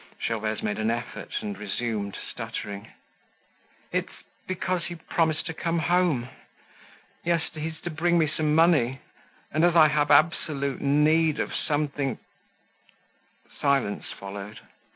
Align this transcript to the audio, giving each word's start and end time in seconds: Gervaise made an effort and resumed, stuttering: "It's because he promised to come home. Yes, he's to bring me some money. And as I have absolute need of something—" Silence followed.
Gervaise 0.19 0.63
made 0.63 0.79
an 0.79 0.89
effort 0.89 1.29
and 1.41 1.55
resumed, 1.55 2.17
stuttering: 2.31 2.87
"It's 3.91 4.23
because 4.47 4.85
he 4.85 4.95
promised 4.95 5.45
to 5.45 5.53
come 5.53 5.77
home. 5.77 6.29
Yes, 7.23 7.43
he's 7.53 7.79
to 7.81 7.91
bring 7.91 8.17
me 8.17 8.25
some 8.25 8.55
money. 8.55 9.01
And 9.51 9.63
as 9.63 9.75
I 9.75 9.89
have 9.89 10.09
absolute 10.09 10.81
need 10.81 11.39
of 11.39 11.53
something—" 11.53 12.17
Silence 13.59 14.05
followed. 14.19 14.61